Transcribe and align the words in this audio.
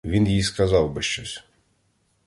Він 0.05 0.27
їй 0.27 0.43
сказав 0.43 0.93
би 0.93 1.01
щось. 1.01 1.43